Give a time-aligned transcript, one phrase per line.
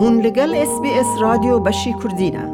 [0.00, 2.44] هون لەگەڵ SسBS رادیۆ بەشی کوردینە.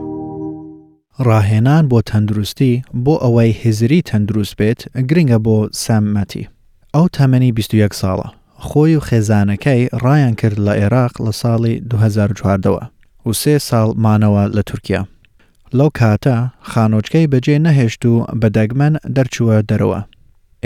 [1.27, 6.49] ڕاهێنان بۆ تەندروستی بۆ ئەوەی هزری تەندروست بێت گرنگە بۆ ساممەتی.
[6.95, 8.29] ئەو تەمەنی 21 ساڵە.
[8.67, 12.83] خۆی و خێزانەکەی ڕایان کرد لە عێراق لە ساڵی 2014ەوە
[13.27, 15.03] و سێ ساڵ مانەوە لە تورکیا.
[15.79, 16.37] لەو کاتە
[16.71, 20.01] خانۆچکەی بەجێ نەهێشت و بە دەگمەن دەرچووە دەرەوە.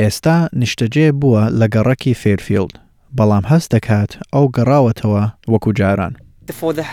[0.00, 2.74] ئێستا نیشتەجێ بووە لە گەڕەکی فێرفیلد،
[3.16, 6.14] بەڵام هەست دەکات ئەو گەڕاوەتەوە وەکو جاران.
[6.59, 6.85] For the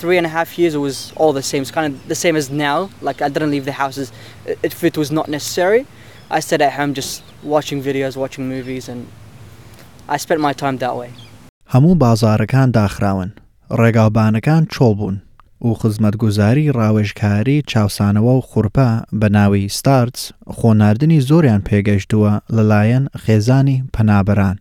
[0.00, 1.62] three and a half years, it was all the same.
[1.64, 2.78] It's kind of the same as now.
[3.08, 4.12] Like I didn't leave the house as-
[4.68, 5.82] if it was not necessary.
[6.36, 7.12] I stayed at home just
[7.54, 9.00] watching videos, watching movies, and
[10.14, 11.10] I spent my time that way.
[11.72, 13.30] هەموو بازارەکان داخراون،
[13.70, 15.22] ڕێگاوبانەکان چۆڵ بوون
[15.60, 18.90] و خزمەتگوزاری ڕاوێژکاری چاوسانەوە و خوورپە
[19.20, 24.56] بە ناوی ستارتس خۆناردنی زۆریان پێگەشتووە لەلایەن خێزانی پەنابەران.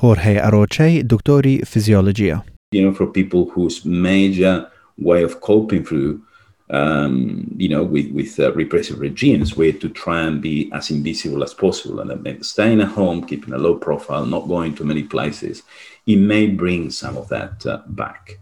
[0.00, 2.38] هۆرهەی ئەرۆچەی دکتۆری فیزیۆلۆژیە.
[2.72, 6.22] you know, for people whose major way of coping through,
[6.70, 11.42] um, you know, with, with uh, repressive regimes were to try and be as invisible
[11.42, 12.00] as possible.
[12.00, 15.62] And that meant staying at home, keeping a low profile, not going to many places.
[16.06, 18.38] It may bring some of that uh, back.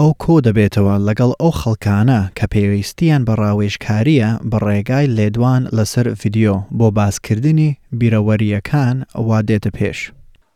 [0.00, 6.56] ئەو کۆ دەبێتەوە لەگەڵ ئەو خەڵکانە کە پێویستیان بە ڕاوێژکاریە بە ڕێگای لێدوان لەسەر ڤیددیۆ
[6.78, 9.98] بۆ باسکردنی بیرەوەریەکان وا دێتە پێش.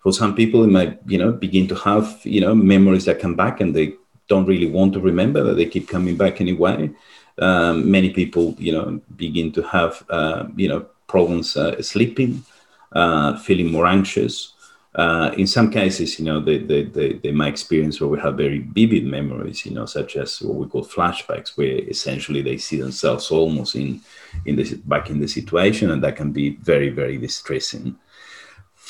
[0.03, 3.35] For some people, it might, you know, begin to have, you know, memories that come
[3.35, 3.93] back and they
[4.27, 6.91] don't really want to remember that they keep coming back anyway.
[7.39, 12.43] Um, many people, you know, begin to have, uh, you know, problems uh, sleeping,
[12.91, 14.53] uh, feeling more anxious.
[14.95, 18.37] Uh, in some cases, you know, they, they, they, they may experience where we have
[18.37, 22.79] very vivid memories, you know, such as what we call flashbacks, where essentially they see
[22.79, 24.01] themselves almost in,
[24.45, 27.95] in this back in the situation, and that can be very, very distressing.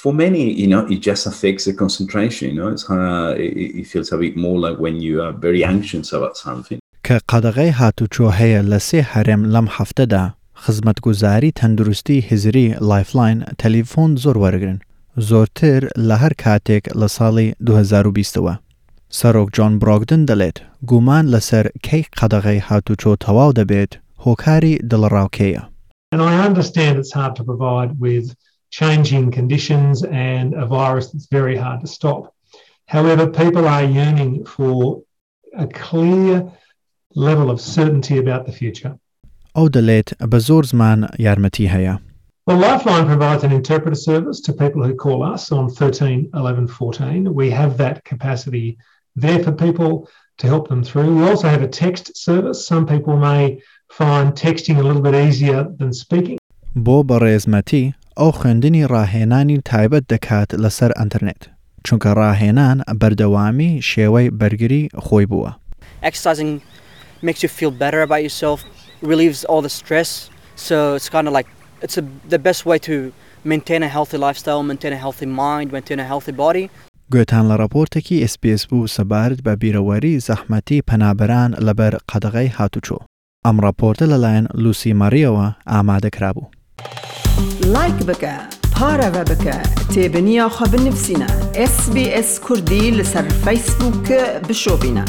[0.03, 2.49] For many, you know, it just affects the concentration.
[2.49, 5.63] You know, it's uh, it, it feels a bit more like when you are very
[5.73, 6.79] anxious about something.
[7.07, 10.23] کە قەدەغی هاتوچۆ هەیە لە سێ هەرێم لەم هەفتەدا
[10.63, 14.77] خزمەتگوزاری تەندروستی هزری لایفلاین تەلیفۆن زۆر وەرگن
[15.29, 18.53] زۆرتر لە هەر کاتێک لە ساڵی 2020ەوە
[19.19, 20.57] سەرۆک جۆن براگدن دەڵێت
[20.89, 23.91] گومان لەسەر کەی قەدەغی هاتوچۆ تەواو دەبێت
[24.25, 25.61] هۆکاری دڵڕاوکەیە
[26.13, 28.27] And I understand it's hard to provide with
[28.72, 32.34] changing conditions and a virus that's very hard to stop.
[32.86, 35.02] However, people are yearning for
[35.54, 36.50] a clear
[37.14, 38.98] level of certainty about the future.
[39.56, 41.94] ئەو دەڵێت بە زۆر زمان یارمەتی هەیە
[42.46, 47.34] Well, Lifeline provides an interpreter service to people who call us on 13 11 14.
[47.34, 48.78] We have that capacity
[49.16, 50.08] there for people
[50.38, 51.14] to help them through.
[51.14, 52.66] We also have a text service.
[52.66, 56.38] Some people may find texting a little bit easier than speaking.
[56.75, 61.43] بۆ بەڕێزمەتی ئەو خوێندنی ڕاهێنانی تایبەت دەکات لەسەر ئەتەرنێت
[61.85, 65.51] چونکە ڕاهێنان بەردەوامی شێوەی بەرگری خۆی بووە
[66.09, 66.51] Exercising
[67.27, 68.59] makes you feel better about yourself,
[69.11, 70.09] relieves all the stress.
[70.55, 71.49] So it's kind of like
[71.85, 72.03] it's a,
[72.33, 72.95] the best way to
[73.51, 76.65] maintain a healthy lifestyle, maintain a healthy mind, maintain a healthy body.
[77.13, 82.97] گوێتان لە ڕپۆرتێکی SسPS بوو سەبارەت بە بیرەوەری زەحمەتی پەنابەران لەبەر قەدەغی هاتوچۆ
[83.45, 86.62] ئەم ڕپۆرتە لەلایەن لوسی مەریەوە ئامادەکرا بوو
[87.65, 88.31] لايك بك
[89.95, 94.13] تابنيا خب بکە اس بي اس كردي لسر فيسبوك
[94.49, 95.05] بشوبنا